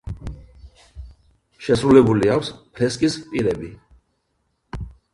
[1.67, 3.73] შესრულებული აქვს ფრესკის პირები.